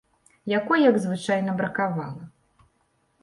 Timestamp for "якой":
0.59-0.79